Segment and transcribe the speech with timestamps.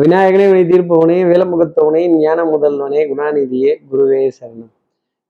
[0.00, 4.70] விநாயகனே வினை தீர்ப்பவனே வேலமுகத்தவனே ஞான முதல்வனே குணாநிதியே குருவே சரணம்.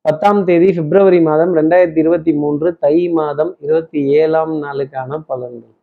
[0.05, 5.75] பத்தாம் தேதி பிப்ரவரி மாதம் ரெண்டாயிரத்தி இருபத்தி மூன்று தை மாதம் இருபத்தி ஏழாம் நாளுக்கான பலன்கள்.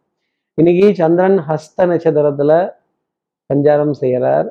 [0.57, 2.51] இன்னைக்கு சந்திரன் ஹஸ்த நட்சத்திரத்துல
[3.49, 4.49] சஞ்சாரம் செய்கிறார்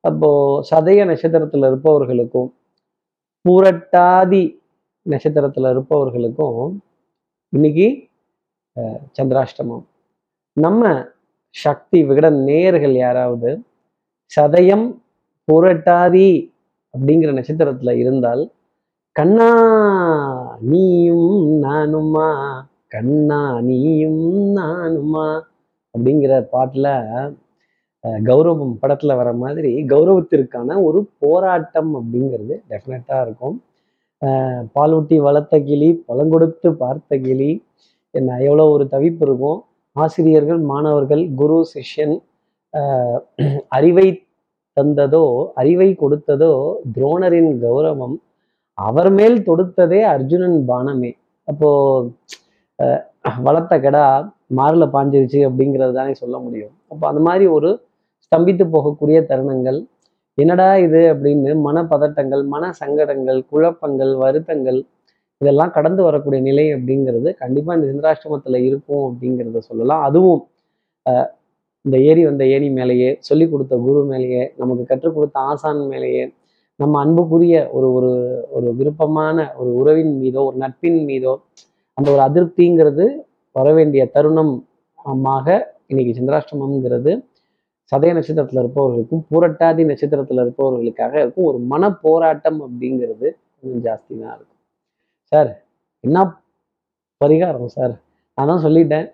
[0.00, 0.30] அப்போ
[0.70, 2.48] சதய நட்சத்திரத்துல இருப்பவர்களுக்கும்
[3.44, 4.44] பூரட்டாதி
[5.06, 6.70] நட்சத்திரத்துல இருப்பவர்களுக்கும்
[7.48, 7.88] இன்னைக்கு
[9.18, 9.84] சந்திராஷ்டமம்.
[10.56, 11.10] நம்ம
[11.54, 13.50] சக்தி விகட நேயர்கள் யாராவது
[14.32, 14.86] சதயம்
[15.48, 16.28] புரட்டாதி
[16.94, 18.42] அப்படிங்கிற நட்சத்திரத்துல இருந்தால்
[19.16, 19.48] கண்ணா
[20.62, 21.30] நீயும்
[21.62, 22.28] நானுமா
[22.88, 24.22] கண்ணா நீயும்
[24.56, 25.26] நானுமா
[25.94, 26.88] அப்படிங்கிற பாட்டுல
[28.24, 33.56] கௌரவம் படத்துல வர மாதிரி கௌரவத்திற்கான ஒரு போராட்டம் அப்படிங்கிறது டெஃபினட்டா இருக்கும்.
[34.22, 37.50] அஹ், பாலூட்டி வளர்த்த கிளி பழங்கொடுத்து பார்த்த கிளி
[38.14, 39.60] என்ன எவ்வளோ ஒரு தவிப்பு இருக்கும்.
[39.96, 42.16] ஆசிரியர்கள் மாணவர்கள் குரு சிஷ்யன்
[43.76, 44.08] அறிவை
[44.76, 45.24] தந்ததோ
[45.60, 46.52] அறிவை கொடுத்ததோ
[46.94, 48.16] துரோணரின் கௌரவம்
[48.78, 51.10] அவர் மேல் தொடுத்ததே அர்ஜுனன் பானமே.
[51.48, 51.68] அப்போ
[53.46, 54.04] வளர்த்த கடா
[54.58, 56.72] மாறுல பாஞ்சிருச்சு அப்படிங்கிறது தானே சொல்ல முடியும்.
[56.92, 57.70] அப்போ அந்த மாதிரி ஒரு
[58.24, 59.78] ஸ்தம்பித்து போகக்கூடிய தருணங்கள்.
[60.38, 64.78] என்னடா இது அப்படின்னு மனப்பதட்டங்கள் மன சங்கடங்கள் குழப்பங்கள் வருத்தங்கள்
[65.40, 70.02] இதெல்லாம் கடந்து வரக்கூடிய நிலை அப்படிங்கிறது கண்டிப்பாக இந்த சிந்தராஷ்டிரமத்தில் இருக்கும் அப்படிங்கிறத சொல்லலாம்.
[70.08, 70.42] அதுவும்
[71.84, 76.24] இந்த ஏரி வந்த ஏணி மேலேயே சொல்லி கொடுத்த குரு மேலேயே நமக்கு கற்றுக் கொடுத்த ஆசான் மேலேயே
[76.80, 78.10] நம்ம அன்புக்குரிய ஒரு ஒரு
[78.50, 81.32] ஒரு விருப்பமான ஒரு உறவின் மீதோ ஒரு நட்பின் மீதோ
[81.98, 83.06] அந்த ஒரு அதிருப்திங்கிறது
[83.56, 84.54] வர வேண்டிய தருணம்
[85.90, 87.12] இன்னைக்கு சந்திராஷ்டமம்ங்கிறது
[87.92, 93.26] சதய நட்சத்திரத்துல இருப்பவர்களுக்கும் பூரட்டாதி நட்சத்திரத்துல இருப்பவர்களுக்காக இருக்கும் ஒரு மன போராட்டம் அப்படிங்கிறது
[93.58, 94.60] கொஞ்சம் ஜாஸ்தி தான் இருக்கும்.
[95.32, 95.50] சார்
[96.04, 96.18] என்ன
[97.20, 97.94] பரிகாரம் சார்?
[98.38, 99.08] நான் தான் சொல்லிட்டேன்.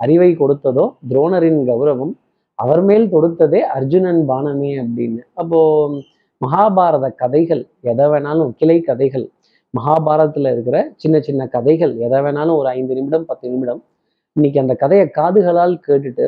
[0.00, 2.12] அறிவை கொடுத்ததோ துரோணரின் கௌரவம்
[2.58, 5.20] அவர் மேல் தொடுத்ததே அர்ஜுனன் பானமே அப்படின்னு.
[5.34, 5.58] அப்போ
[6.40, 9.26] மகாபாரத கதைகள் எதை வேணாலும் கிளை கதைகள்
[9.74, 13.80] மகாபாரதத்துல இருக்கிற சின்ன சின்ன கதைகள் எதை வேணாலும் ஒரு ஐந்து நிமிடம் பத்து நிமிடம்
[14.36, 16.26] இன்னைக்கு அந்த கதையை காதுகளால் கேட்டுட்டு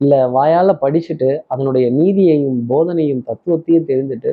[0.00, 4.32] இல்லை வாயால் படிச்சுட்டு அதனுடைய நீதியையும் போதனையும் தத்துவத்தையும் தெரிந்துட்டு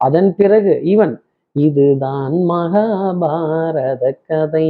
[0.00, 1.14] அதன் பிறகு ஈவன்
[1.56, 4.66] இதுதான் மகாபாரத கதை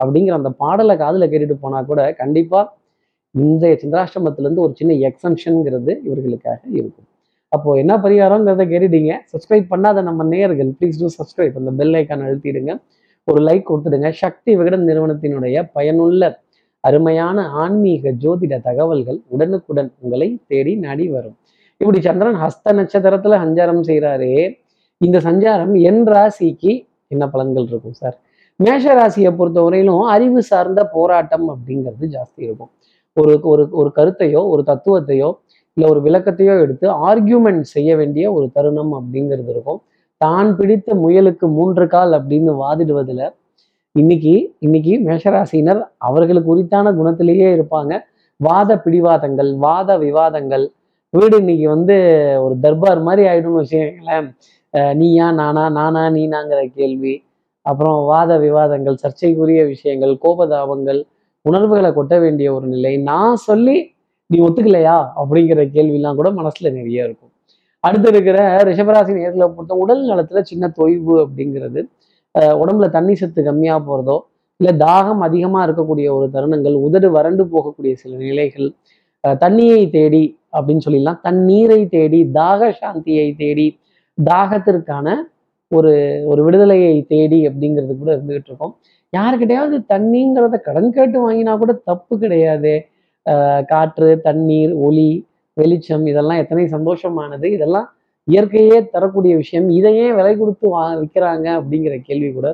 [0.00, 2.66] அப்படிங்கிற அந்த பாடலை காதில் கேட்டுட்டு போனா கூட கண்டிப்பாக
[3.34, 7.06] இந்த சந்திராஷ்டமத்திலேருந்து ஒரு சின்ன எக்ஸம்ஷனுங்கிறது இவர்களுக்காக இருக்கும்.
[7.48, 9.12] அப்போ என்ன பரிகாரங்கிறத கேட்டுட்டீங்க.
[9.32, 12.72] சப்ஸ்கிரைப் பண்ணாத நம்ம நேயர்கள் ப்ளீஸ் டூ சப்ஸ்கிரைப் அந்த பெல் ஐக்கான் அழுத்திடுங்க.
[13.24, 14.10] ஒரு லைக் கொடுத்துடுங்க.
[14.10, 16.42] சக்தி விகடன் நிறுவனத்தினுடைய பயனுள்ள
[16.80, 21.36] அருமையான ஆன்மீக ஜோதிட தகவல்கள் உடனுக்குடன் உங்களை தேடி நாடி வரும்.
[21.76, 24.58] இப்படி சந்திரன் ஹஸ்த நட்சத்திரத்துல சஞ்சாரம் செய்கிறாரே
[24.96, 26.72] இந்த சஞ்சாரம் என் ராசிக்கு
[27.08, 28.16] என்ன பலன்கள் இருக்கும் சார்?
[28.56, 32.70] மேஷ ராசியை பொறுத்த வரையிலும் அறிவு சார்ந்த போராட்டம் அப்படிங்கிறது ஜாஸ்தி இருக்கும்.
[33.20, 35.28] ஒரு ஒரு ஒரு கருத்தையோ ஒரு தத்துவத்தையோ
[35.76, 39.80] இல்லை ஒரு விளக்கத்தையோ எடுத்து ஆர்கியூமெண்ட் செய்ய வேண்டிய ஒரு தருணம் அப்படிங்கிறது இருக்கும்.
[40.20, 43.26] தான் பிடித்த முயலுக்கு மூன்று கால் அப்படின்னு வாதிடுவதில்
[43.94, 44.32] இன்னைக்கு
[44.66, 47.92] இன்னைக்கு மேஷராசினர் அவர்களுக்கு உரித்தான குணத்திலேயே இருப்பாங்க.
[48.40, 50.64] வாத பிடிவாதங்கள் வாத விவாதங்கள்.
[51.14, 51.96] வீடு இன்னைக்கு வந்து
[52.44, 54.26] ஒரு தர்பார் மாதிரி ஆயிடும்னு வச்சுக்கோங்களேன்.
[55.00, 57.14] நீயா நானா நானா நீனாங்கிற கேள்வி.
[57.66, 61.00] அப்புறம் வாத விவாதங்கள் சர்ச்சைக்குரிய விஷயங்கள் கோபதாபங்கள்
[61.44, 62.96] உணர்வுகளை கொட்ட வேண்டிய ஒரு நிலை.
[63.02, 63.76] நான் சொல்லி
[64.26, 64.96] நீ ஒத்துக்கலையா?
[65.16, 67.32] அப்படிங்கிற கேள்விலாம் கூட மனசுல நிறைய இருக்கும்.
[67.84, 71.80] அடுத்து இருக்கிற ரிஷபராசி நேர்களை பொறுத்த உடல் நலத்துல சின்ன தொய்வு அப்படிங்கிறது
[72.34, 74.16] உடம்புல தண்ணி சத்து கம்மியா போறதோ
[74.60, 78.68] இல்ல தாகம் அதிகமா இருக்கக்கூடிய ஒரு தருணங்கள் உதடு வறண்டு போகக்கூடிய சில நிலைகள்
[79.28, 80.22] அஹ் தண்ணியை தேடி
[80.52, 83.66] அப்படின்னு சொல்லிடலாம் தண்ணீரை தேடி தாக சாந்தியை தேடி
[84.18, 85.08] தாகத்திற்கான
[85.70, 85.92] ஒரு
[86.26, 88.74] ஒரு விடுதலையை தேடி அப்படிங்கிறது கூட இருந்துகிட்டு இருக்கோம்.
[89.16, 92.72] யாருக்கிட்டையாவது தண்ணிங்கிறத கடன் கேட்டு வாங்கினா கூட தப்பு கிடையாது.
[93.70, 95.10] காற்று தண்ணீர் ஒளி
[95.56, 97.46] வெளிச்சம் இதெல்லாம் எத்தனை சந்தோஷமானது.
[97.56, 97.86] இதெல்லாம்
[98.28, 99.68] இயற்கையே தரக்கூடிய விஷயம்.
[99.78, 102.48] இதையே விலை கொடுத்து வா விற்கிறாங்க அப்படிங்கிற கேள்வி கூட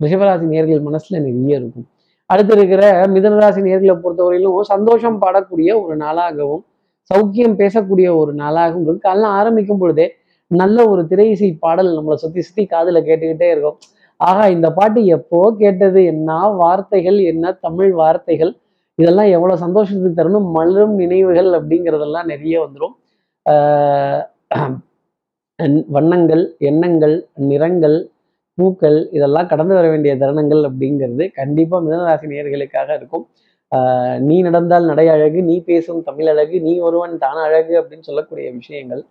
[0.00, 1.86] ரிஷபராசி நேர்கள் மனசுல நிறைய இருக்கும்.
[2.30, 2.82] அடுத்து இருக்கிற
[3.14, 6.62] மிதனராசி நேர்களை பொறுத்தவரையிலும் சந்தோஷம் பாடக்கூடிய ஒரு நாளாகவும்
[7.10, 10.06] சௌக்கியம் பேசக்கூடிய ஒரு நாளாகவும் இருக்கு அதெல்லாம் ஆரம்பிக்கும் பொழுதே
[10.50, 13.76] நல்ல ஒரு திரை இசை பாடல் நம்மளை சுத்தி சுத்தி காதுல கேட்டுக்கிட்டே இருக்கும்.
[14.20, 16.00] ஆகா இந்த பாட்டு எப்போ கேட்டது?
[16.12, 17.18] என்ன வார்த்தைகள்?
[17.32, 18.52] என்ன தமிழ் வார்த்தைகள்?
[18.98, 22.94] இதெல்லாம் எவ்வளோ சந்தோஷத்துக்கு தரணும் மலரும் நினைவுகள் அப்படிங்கிறதெல்லாம் நிறைய வந்துடும்
[25.94, 27.14] வண்ணங்கள் எண்ணங்கள்
[27.50, 27.96] நிறங்கள்
[28.58, 33.24] பூக்கள் இதெல்லாம் கடந்து வர வேண்டிய தருணங்கள் அப்படிங்கிறது கண்டிப்பாக மிதனராசி நேர்களுக்காக இருக்கும்.
[34.28, 39.02] நீ நடந்தால் நடை அழகு நீ பேசும் தமிழ் அழகு நீ ஒருவன் தான அழகு அப்படின்னு சொல்லக்கூடிய விஷயங்கள்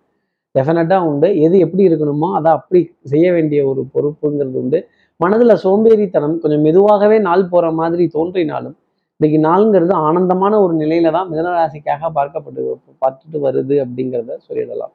[0.54, 1.28] டெஃபினட்டாக உண்டு.
[1.46, 2.80] எது எப்படி இருக்கணுமோ அதை அப்படி
[3.12, 4.80] செய்ய வேண்டிய ஒரு பொறுப்புங்கிறது உண்டு.
[5.20, 8.76] மனதுல சோம்பேறித்தனம் கொஞ்சம் மெதுவாகவே நாள் போற மாதிரி தோன்றினாலும்
[9.20, 12.62] இன்னைக்கு நாளுங்கிறது ஆனந்தமான ஒரு நிலையில தான் மிதனராசிக்காக பார்க்கப்பட்டு
[13.02, 14.92] பார்த்துட்டு வருது அப்படிங்கிறத சொல்லிடலாம்.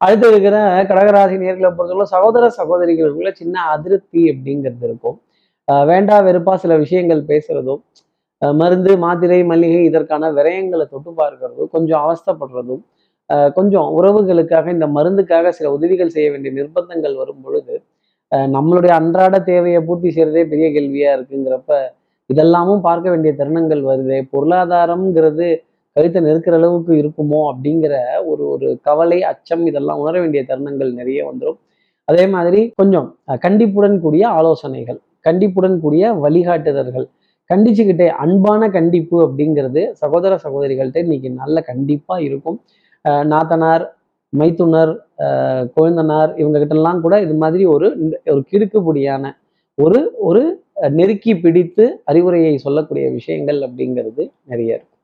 [0.00, 0.56] அடுத்து இருக்கிற
[0.90, 5.18] கடகராசி நேர்களை பொறுத்தவரை சகோதர சகோதரிகளுக்குள்ள சின்ன அதிருப்தி அப்படிங்கிறது இருக்கும்.
[5.90, 7.82] வேண்டா வெறுப்பா சில விஷயங்கள் பேசுறதும்
[8.42, 12.82] மருந்து மாத்திரை மல்லிகை இதற்கான விரயங்களை தொட்டு பார்க்கறதும் கொஞ்சம் அவஸ்தைப்படுறதும்
[13.56, 17.74] கொஞ்சம் உறவுகளுக்காக இந்த மருந்துக்காக சில உதவிகள் செய்ய வேண்டிய நிர்பந்தங்கள் வரும் பொழுது
[18.54, 21.78] நம்மளுடைய அன்றாட தேவையை பூர்த்தி செய்யறதே பெரிய கேள்வியா இருக்குங்கிறப்ப
[22.30, 24.16] இதெல்லாமும் பார்க்க வேண்டிய தருணங்கள் வருது.
[24.32, 25.46] பொருளாதாரம்ங்கிறது
[25.96, 27.94] கழுத்தை நெருக்கிற அளவுக்கு இருக்குமோ அப்படிங்கிற
[28.30, 31.58] ஒரு ஒரு கவலை அச்சம் இதெல்லாம் உணர வேண்டிய தருணங்கள் நிறைய வந்துடும்
[32.08, 33.08] அதே மாதிரி கொஞ்சம்
[33.44, 37.06] கண்டிப்புடன் கூடிய ஆலோசனைகள் கண்டிப்புடன் கூடிய வழிகாட்டுதல்கள்
[37.50, 42.58] கண்டிச்சுக்கிட்டே அன்பான கண்டிப்பு அப்படிங்கிறது சகோதர சகோதரிகள்கிட்ட இன்னைக்கு நல்ல கண்டிப்பாக இருக்கும்.
[43.32, 43.84] நாத்தனார்
[44.32, 44.92] மைத்துனர்
[45.24, 47.86] அஹ், கொழுந்தனார் இவங்க கிட்டலாம் கூட இது மாதிரி ஒரு
[48.30, 49.24] ஒரு கிடுக்குபடியான
[49.78, 49.98] ஒரு
[50.28, 50.42] ஒரு
[50.92, 54.94] நெருக்கி பிடித்து அறிவுரையை சொல்லக்கூடிய விஷயங்கள் அப்படிங்கிறது நிறைய இருக்கு.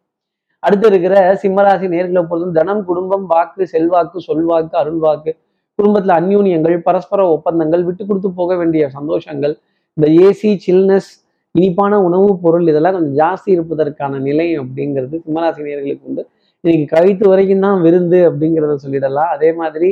[0.63, 5.33] அடுத்து இருக்கிற சிம்மராசி நேர்களை பொறுத்தும் தனம் குடும்பம் வாக்கு செல்வாக்கு சொல்வாக்கு அருள்வாக்கு
[5.79, 9.55] குடும்பத்துல அந்யூன்யங்கள் பரஸ்பர ஒப்பந்தங்கள் விட்டு கொடுத்து போக வேண்டிய சந்தோஷங்கள்
[9.97, 11.11] இந்த ஏசி சில்னஸ்
[11.55, 16.23] இனிப்பான உணவுப் பொருள் இதெல்லாம் கொஞ்சம் ஜாஸ்தி இருப்பதற்கான நிலை அப்படிங்கிறது சிம்மராசி நேர்களுக்கு உண்டு.
[16.67, 19.31] இன்னைக்கு கழித்து வரைக்கும் தான் விருந்து அப்படிங்கிறத சொல்லிடலாம்.
[19.35, 19.89] அதே மாதிரி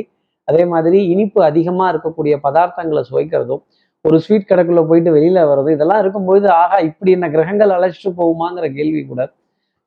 [0.47, 3.61] அதே மாதிரி இனிப்பு அதிகமா இருக்கக்கூடிய பதார்த்தங்களை சுவைக்கிறதும்
[4.05, 9.01] ஒரு ஸ்வீட் கடைக்குள்ளே போயிட்டு வெளியில வர்றதும் இதெல்லாம் இருக்கும்போது ஆகா இப்படி என்ன கிரகங்கள் அழைச்சிட்டு போகுமாங்கிற கேள்வி
[9.11, 9.21] கூட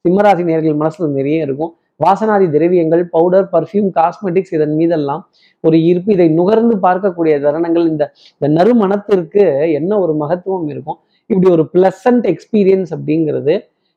[0.05, 1.73] சிம்மராசி நேர்கள் மனசில் நிறைய இருக்கும்.
[2.05, 5.23] வாசனாதி திரவியங்கள் பவுடர் பர்ஃப்யூம் காஸ்மெட்டிக்ஸ் இதன் மீதெல்லாம்
[5.64, 6.11] ஒரு ஈர்ப்பு.
[6.17, 8.05] இதை நுகர்ந்து பார்க்கக்கூடிய தருணங்கள் இந்த
[8.37, 9.44] இந்த நறுமணத்திற்கு
[9.81, 10.99] என்ன ஒரு மகத்துவம் இருக்கும்?
[11.31, 13.56] இப்படி ஒரு பிளசன்ட் எக்ஸ்பீரியன்ஸ் அப்படிங்கிறது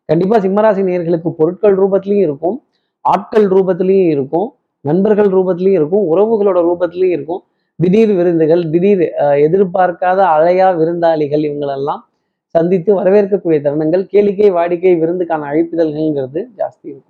[0.09, 2.57] கண்டிப்பாக சிம்மராசி நேர்களுக்கு பொருட்கள் ரூபத்திலையும் இருக்கும்.
[3.05, 4.49] ஆட்கள் ரூபத்திலையும் இருக்கும்
[4.85, 7.41] நண்பர்கள் ரூபத்திலையும் இருக்கும் உறவுகளோட ரூபத்திலையும் இருக்கும்.
[7.79, 9.03] திடீர் விருந்துகள் திடீர்
[9.45, 12.01] எதிர்பார்க்காத அழையா விருந்தாளிகள் இவங்களெல்லாம்
[12.55, 17.07] சந்தித்து வரவேற்கக்கூடிய தருணங்கள் கேளிக்கை வாடிக்கை விருந்துக்கான அழைப்பிதழ்கள்ங்கிறது ஜாஸ்தி இருக்கும்.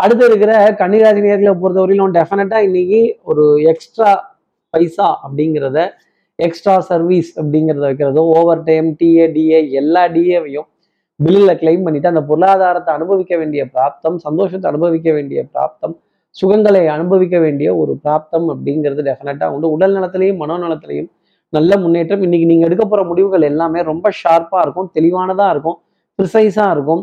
[0.00, 3.00] அடுத்து இருக்கிற கன்னிராசி நேர்களை பொறுத்தவரையிலும் டெஃபினட்டாக இன்னைக்கு
[3.30, 4.10] ஒரு எக்ஸ்ட்ரா
[4.74, 5.78] பைசா அப்படிங்கிறத
[6.38, 10.68] எக்ஸ்ட்ரா சர்வீஸ் அப்படிங்கிறத வைக்கிறதோ ஓவர் டைம் டிஏ டிஏ எல்லா டிஏவையும்
[11.24, 15.94] பில்லில் கிளைம் பண்ணிட்டு அந்த பொருளாதாரத்தை அனுபவிக்க வேண்டிய பிராப்தம் சந்தோஷத்தை அனுபவிக்க வேண்டிய பிராப்தம்
[16.40, 19.72] சுகங்களை அனுபவிக்க வேண்டிய ஒரு பிராப்தம் அப்படிங்கிறது டெஃபினட்டாக உண்டு.
[19.76, 21.08] உடல் நலத்திலையும் மனோநலத்திலையும்
[21.56, 22.22] நல்ல முன்னேற்றம்.
[22.26, 25.78] இன்னைக்கு நீங்கள் எடுக்க போகிற முடிவுகள் எல்லாமே ரொம்ப ஷார்ப்பாக இருக்கும் தெளிவானதாக இருக்கும்
[26.18, 27.02] ப்ரிசைஸாக இருக்கும்.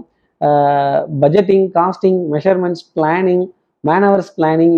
[1.22, 3.46] Budgeting costing measurements planning
[3.84, 4.78] manoeuvres planning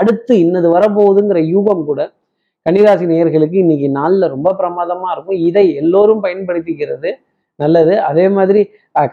[0.00, 2.00] அடுத்து இன்னது வரப்போகுதுங்கிற யூகம் கூட
[2.66, 5.38] கன்னிராசி நேயர்களுக்கு இன்னைக்கு நாளில் ரொம்ப பிரமாதமாக இருக்கும்.
[5.48, 7.10] இதை எல்லோரும் பயன்படுத்திக்கிறது.
[7.62, 7.94] நல்லது.
[8.08, 8.62] அதே மாதிரி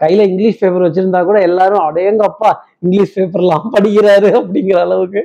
[0.02, 2.50] கையில இங்கிலீஷ் பேப்பர் வச்சிருந்தா கூட எல்லாரும் அடையங்கப்பா
[2.84, 5.22] இங்கிலீஷ் பேப்பர்லாம் படிக்கிறாரு அப்படிங்கிற அளவுக்கு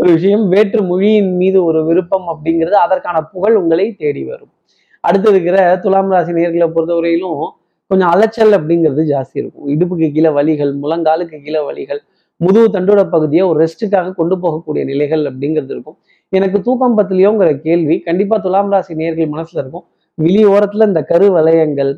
[0.00, 0.44] ஒரு விஷயம்.
[0.48, 4.52] வேற்று மொழியின் மீது ஒரு விருப்பம் அப்படிங்கிறது அதற்கான புகழ் உங்களை தேடி வரும்.
[5.00, 7.42] அடுத்து இருக்கிற துலாம் ராசி நேர்களை பொறுத்தவரையிலும்
[7.90, 9.66] கொஞ்சம் அலைச்சல் அப்படிங்கிறது ஜாஸ்தி இருக்கும்.
[9.72, 12.00] இடுப்புக்கு கீழே வலிகள் முழங்காலுக்கு கீழே வலிகள்
[12.36, 15.96] முதுகு தண்டோட பகுதியை ஒரு ரெஸ்ட்டுக்காக கொண்டு போகக்கூடிய நிலைகள் அப்படிங்கிறது இருக்கும்.
[16.28, 19.84] எனக்கு தூக்கம் பத்திலையோங்கிற கேள்வி கண்டிப்பாக துலாம் ராசி நேர்கள் மனசில் இருக்கும்.
[20.18, 21.92] விழி ஓரத்துல இந்த கரு வளையங்கள்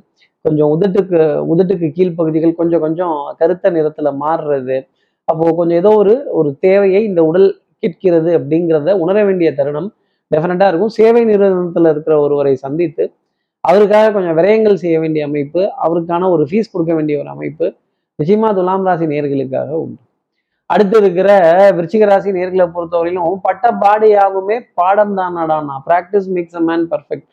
[0.45, 1.19] கொஞ்சம் உதட்டுக்கு
[1.53, 4.77] உதட்டுக்கு கீழ்ப்பகுதிகள் கொஞ்சம் கொஞ்சம் கருத்த நிறத்துல மாறுறது.
[5.29, 7.49] அப்போ கொஞ்சம் ஏதோ ஒரு ஒரு தேவையை இந்த உடல்
[7.83, 9.89] கேட்கிறது அப்படிங்கிறத உணர வேண்டிய தருணம்
[10.31, 10.95] டெஃபினட்டா இருக்கும்.
[10.99, 13.05] சேவை நிறுவனத்துல இருக்கிற ஒருவரை சந்தித்து
[13.65, 17.67] அவருக்காக கொஞ்சம் விரயங்கள் செய்ய வேண்டிய அமைப்பு அவருக்கான ஒரு ஃபீஸ் கொடுக்க வேண்டிய ஒரு அமைப்பு
[18.19, 20.01] நிச்சயமா துலாம் ராசி நேர்களுக்காக உண்டு.
[20.71, 21.29] அடுத்து இருக்கிற
[21.77, 27.27] விருச்சிக ராசி நேர்களை பொறுத்தவரையிலும் பட்ட பாடியாகவுமே பாடம் தான் நடானா practice makes a man perfect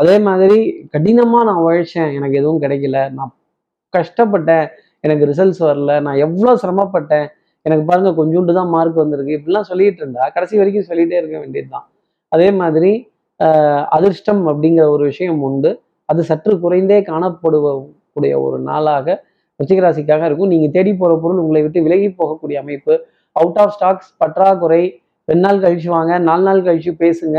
[0.00, 0.58] அதே மாதிரி
[0.92, 2.98] கடினமாக நான் உழைச்சேன் எனக்கு எதுவும் கிடைக்கல.
[3.18, 3.32] நான்
[3.96, 4.66] கஷ்டப்பட்டேன்
[5.06, 5.92] எனக்கு ரிசல்ட்ஸ் வரல.
[6.06, 7.26] நான் எவ்வளோ சிரமப்பட்டேன்
[7.66, 9.36] எனக்கு பாருங்க கொஞ்சோண்டு தான் மார்க் வந்திருக்கு.
[9.38, 11.86] இப்படிலாம் சொல்லிட்டு இருந்தா கடைசி வரைக்கும் சொல்லிகிட்டே இருக்க வேண்டியது தான்
[12.34, 12.92] அதே மாதிரி
[13.96, 15.70] அதிர்ஷ்டம் அப்படிங்கிற ஒரு விஷயம் உண்டு.
[16.10, 17.72] அது சற்று குறைந்தே காணப்படுவ
[18.14, 19.06] கூடிய ஒரு நாளாக
[19.60, 20.50] விருச்சிக ராசிக்காக இருக்கும்.
[20.52, 22.94] நீங்கள் தேடி போகிற பொருள் உங்களை விட்டு விலகி போகக்கூடிய அமைப்பு.
[23.36, 24.82] அவுட் ஆஃப் ஸ்டாக்ஸ் பற்றாக்குறை
[25.28, 27.38] ரெண்டு நாள் கழிச்சு வாங்க நாலு நாள் கழிச்சு பேசுங்க.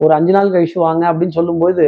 [0.00, 1.84] ஒரு அஞ்சு நாள் கழிச்சு வாங்க அப்படின்னு சொல்லும்போது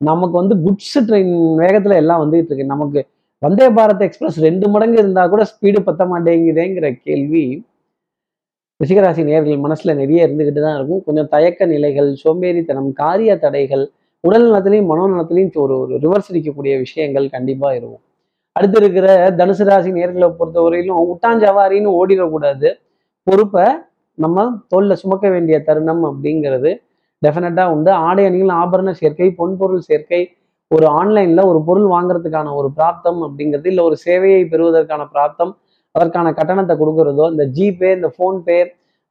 [0.00, 2.72] நமக்கு வந்து குட்ஸ் ட்ரெயின் வேகத்துல எல்லாம் வந்துகிட்டு இருக்கு.
[2.74, 3.00] நமக்கு
[3.42, 7.44] வந்தே பாரத் எக்ஸ்பிரஸ் ரெண்டு மடங்கு இருந்தா கூட ஸ்பீடு பத்த மாட்டேங்குதேங்கிற கேள்வி
[8.80, 11.02] ரிஷிகராசி நேர்கள் மனசுல நிறைய இருந்துகிட்டு தான் இருக்கும்.
[11.04, 13.84] கொஞ்சம் தயக்க நிலைகள் சோம்பேறித்தனம் காரிய தடைகள்
[14.24, 18.02] உடல் நலத்திலையும் மனோநலத்திலையும் ஒரு ஒரு ரிவர்ஸ் அடிக்கக்கூடிய விஷயங்கள் கண்டிப்பா இருக்கும்.
[18.56, 22.68] அடுத்து இருக்கிற தனுசு ராசி நேர்களை பொறுத்தவரையிலும் உட்டாஞ்சவாரின்னு ஓடிடக்கூடாது.
[23.26, 23.66] பொறுப்பை
[24.18, 26.70] நம்ம தோல்ல சுமக்க வேண்டிய தருணம் அப்படிங்கிறது
[27.22, 27.90] டெஃபினட்டாக உண்டு.
[28.08, 30.20] ஆடை அணிகள் ஆபரண சேர்க்கை பொன்பொருள் சேர்க்கை
[30.70, 35.52] ஒரு ஆன்லைனில் ஒரு பொருள் வாங்குறதுக்கான ஒரு பிராப்தம் அப்படிங்கிறது இல்லை ஒரு சேவையை பெறுவதற்கான பிராப்தம்
[35.94, 38.58] அதற்கான கட்டணத்தை கொடுக்கறதோ இந்த ஜிபே இந்த ஃபோன்பே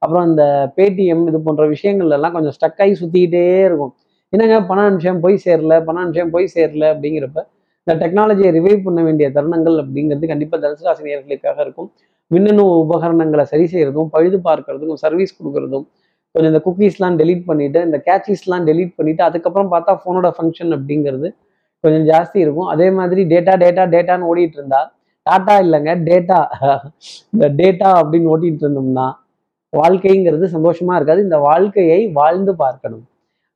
[0.02, 0.44] அப்புறம் இந்த
[0.76, 3.92] பேடிஎம் இது போன்ற விஷயங்கள்ல எல்லாம் கொஞ்சம் ஸ்டக் ஆகி சுத்திக்கிட்டே இருக்கும்.
[4.32, 7.40] என்னங்க பண நிமிஷம் போய் சேரல பண நிமிஷம் போய் சேரல அப்படிங்கிறப்ப
[7.86, 11.88] இந்த டெக்னாலஜியை ரிவைவ் பண்ண வேண்டிய தருணங்கள் அப்படிங்கிறது கண்டிப்பாக தனுசு ராசி நேர்களுக்காக இருக்கும்.
[12.30, 15.86] மின்னணு உபகரணங்களை சரி செய்கிறதும் பழுது பார்க்கறதும் சர்வீஸ் கொடுக்கறதும்
[16.34, 21.28] கொஞ்சம் இந்த குக்கீஸ்லாம் டெலீட் பண்ணிவிட்டு இந்த கேச்சீஸ்லாம் டெலீட் பண்ணிவிட்டு அதுக்கப்புறம் பார்த்தா ஃபோனோட ஃபங்க்ஷன் அப்படிங்கிறது
[21.84, 22.68] கொஞ்சம் ஜாஸ்தி இருக்கும்.
[22.74, 24.80] அதே மாதிரி டேட்டா டேட்டா டேட்டான்னு ஓடிட்டு இருந்தா
[25.26, 26.38] டாட்டா இல்லைங்க டேட்டா
[27.34, 29.06] இந்த டேட்டா அப்படின்னு ஓட்டிட்டு இருந்தோம்னா
[29.72, 31.20] வாழ்க்கைங்கிறது சந்தோஷமா இருக்காது.
[31.26, 33.04] இந்த வாழ்க்கையை வாழ்ந்து பார்க்கணும்.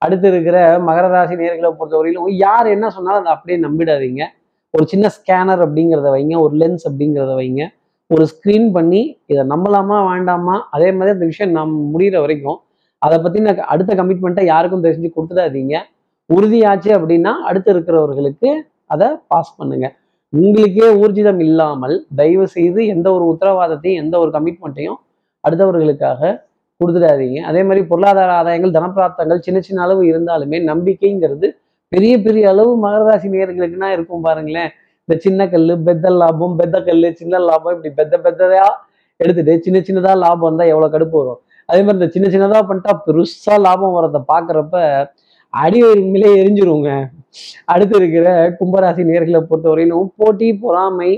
[0.02, 0.56] அடுத்து இருக்கிற
[0.88, 4.22] மகர ராசி நேர்களை பொறுத்தவரையிலும் யார் என்ன சொன்னாலும் அதை அப்படியே நம்பிடாதீங்க.
[4.74, 7.62] ஒரு சின்ன ஸ்கேனர் அப்படிங்கிறத வைங்க ஒரு லென்ஸ் அப்படிங்கிறத வைங்க.
[8.10, 9.02] ஒரு ஸ்க்ரீன் பண்ணி
[9.32, 10.56] இதை நம்பலாமா வேண்டாமா?
[10.76, 12.58] அதே மாதிரி அந்த விஷயம் நம் முடிகிற வரைக்கும்
[13.04, 15.74] அதை பற்றின அடுத்த கமிட்மெண்ட்டை யாருக்கும் தெரிஞ்சு கொடுத்துடாதீங்க.
[16.30, 18.50] உறுதியாச்சு அப்படின்னா அடுத்து இருக்கிறவர்களுக்கு
[18.94, 19.86] அதை பாஸ் பண்ணுங்க.
[20.32, 24.98] உங்களுக்கே ஊர்ஜிதம் இல்லாமல் தயவு செய்து எந்த ஒரு உத்தரவாதத்தையும் எந்த ஒரு கமிட்மெண்ட்டையும்
[25.44, 26.30] அடுத்தவர்களுக்காக
[26.80, 27.40] கொடுத்துடாதீங்க.
[27.50, 31.48] அதே மாதிரி பொருளாதார ஆதாயங்கள் தனப்பிராப்தங்கள் சின்ன சின்ன அளவு இருந்தாலுமே நம்பிக்கைங்கிறது
[31.92, 34.70] பெரிய பெரிய அளவு மகராசி நேர்களுக்குன்னா இருக்கும் பாருங்களேன்.
[35.08, 38.68] இந்த சின்ன கல் பெத்த லாபம் பெத்த கல் சின்ன லாபம் இப்படி பெத்த பெத்ததையா
[39.20, 41.40] எடுத்துட்டு சின்ன சின்னதா லாபம் இருந்தால் எவ்வளவு கடுப்பு வரும்.
[41.68, 44.74] அதே மாதிரி இந்த சின்ன சின்னதா பண்ணிட்டா பெருசா லாபம் வரதை பாக்குறப்ப
[45.54, 46.90] அடி உண்மையிலே எரிஞ்சிருவோங்க
[47.68, 48.26] அடுத்து இருக்கிற
[48.58, 51.10] கும்பராசி நேர்களை பொறுத்தவரையிலும் போட்டி பொறாமை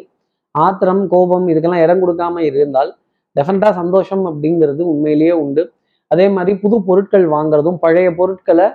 [0.54, 2.90] ஆத்திரம் கோபம் இதுக்கெல்லாம் இடம் கொடுக்காம இருந்தால்
[3.36, 5.62] டெஃபினட்டா சந்தோஷம் அப்படிங்கிறது உண்மையிலேயே உண்டு.
[6.10, 8.66] அதே மாதிரி புது பொருட்கள் வாங்குறதும் பழைய பொருட்களை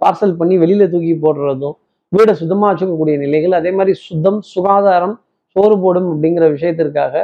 [0.00, 1.76] பார்சல் பண்ணி வெளியில தூக்கி போடுறதும்
[2.12, 5.14] வீடை சுத்தமா வச்சுக்கக்கூடிய நிலைகள் அதே மாதிரி சுத்தம் சுகாதாரம்
[5.56, 7.14] சோறு போடும் அப்படிங்கிற விஷயத்திற்காக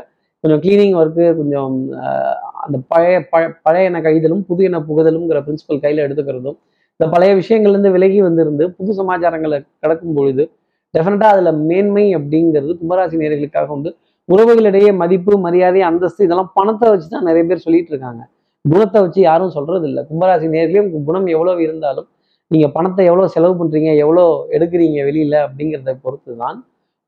[0.44, 6.04] கொஞ்சம் கிளீனிங் ஒர்க்கு கொஞ்சம் அஹ், அந்த பழைய பழ பழைய கைதலும் புது எண்ணெய் புகுதலுங்கிற பிரின்சிபல் கையில்
[6.06, 6.56] எடுத்துக்கிறதும்
[7.00, 10.44] இந்த பழைய விஷயங்கள்லேருந்து விலகி வந்திருந்து புது சமாச்சாரங்களை கடக்கும் பொழுது
[10.94, 13.90] டெஃபினட்டாக அதில் மேன்மை அப்படிங்கிறது கும்பராசி நேர்களுக்காக உண்டு.
[14.28, 18.22] உறவுகளிடையே மதிப்பு மரியாதை அந்தஸ்து இதெல்லாம் பணத்தை வச்சு தான் நிறைய பேர் சொல்லிட்டு இருக்காங்க.
[18.64, 22.08] குணத்தை வச்சு யாரும் சொல்றது இல்லை கும்பராசி நேர்களையும் குணம் எவ்வளோ இருந்தாலும்
[22.50, 24.24] நீங்கள் பணத்தை எவ்வளோ செலவு பண்ணுறீங்க எவ்வளோ
[24.56, 26.58] எடுக்கிறீங்க வெளியில் அப்படிங்கிறத பொறுத்து தான்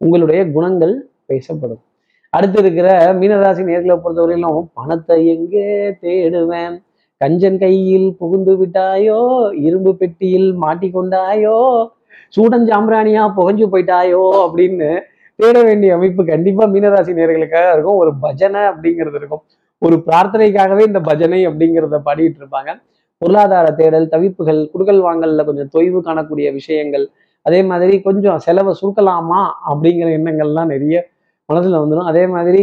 [0.00, 0.94] உங்களுடைய குணங்கள்
[1.26, 1.82] பேசப்படும்.
[2.30, 6.82] அடுத்து இருக்கிற மீனராசி நேர்களை பொறுத்தவரையிலும் பணத்தை எங்கே தேடுவேன்?
[7.25, 9.50] கஞ்சன் கையில் புகுந்து விட்டாயோ?
[9.52, 11.88] இரும்பு பெட்டியில் மாட்டிக்கொண்டாயோ?
[12.37, 14.23] சூடஞ்சாம்பிராணியா புகஞ்சு போயிட்டாயோ?
[14.44, 15.00] அப்படின்னு
[15.37, 17.97] தேட வேண்டிய அமைப்பு கண்டிப்பா மீனராசி நேர்களுக்காக இருக்கும்.
[17.97, 19.42] ஒரு பஜனை அப்படிங்கிறது இருக்கும்.
[19.78, 22.80] ஒரு பிரார்த்தனைக்காகவே இந்த பஜனை அப்படிங்கிறத பாடிட்டு இருப்பாங்க.
[23.18, 27.08] பொருளாதார தேடல் தவிப்புகள் குடுக்கல் வாங்கல்ல கொஞ்சம் தொய்வு காணக்கூடிய விஷயங்கள்.
[27.42, 31.08] அதே மாதிரி கொஞ்சம் செலவை சுருக்கலாமா அப்படிங்கிற எண்ணங்கள்லாம் நிறைய
[31.50, 32.62] மனசுல வந்துடும் அதே மாதிரி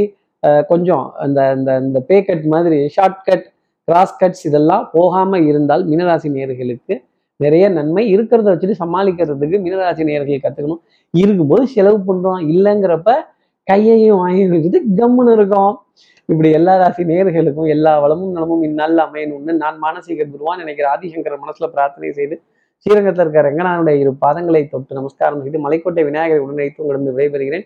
[0.72, 3.46] கொஞ்சம் அந்த இந்த இந்த பே கட் மாதிரி ஷார்ட் கட்
[3.88, 6.96] கிராஸ் கட்ஸ் இதெல்லாம் போகாம இருந்தால் மீனராசி நேர்களுக்கு
[7.40, 8.04] நிறைய நன்மை.
[8.16, 10.82] இருக்கிறத வச்சுட்டு சமாளிக்கிறதுக்கு மீனராசி நேர்கள் கத்துக்கணும்.
[11.14, 12.42] இருக்கும்போது செலவு பண்றோம்.
[12.54, 13.12] இல்லைங்கிறப்ப
[13.68, 15.74] கையையும் வாங்கி வச்சுட்டு கம்முன்னு இருக்கும்.
[16.30, 21.68] இப்படி எல்லா ராசி நேர்களுக்கும் எல்லா வளமும் நலமும் இந்நாளில் அமையணும்னு நான் மானசீக குருவான் நினைக்கிற ஆதிசங்கர மனசுல
[21.76, 22.36] பிரார்த்தனை செய்து
[22.86, 27.66] ஸ்ரீரங்கத்தில் இருக்க ரங்கநாதனுடைய இரு பாதங்களை தொட்டு நமஸ்காரம் செய்து மலைக்கோட்டை விநாயகரை உடனழைத்து உங்களிடம் விடைபெறுகிறேன்.